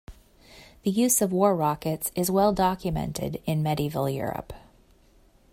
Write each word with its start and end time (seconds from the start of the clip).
The 0.81 0.89
use 0.89 1.21
of 1.21 1.31
war-rockets 1.31 2.11
is 2.15 2.31
well 2.31 2.53
documented 2.53 3.39
in 3.45 3.61
Medieval 3.61 4.09
Europe. 4.09 4.51